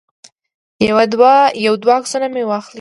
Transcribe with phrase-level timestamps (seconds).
[1.65, 2.69] یو دوه عکسونه مې واخلي.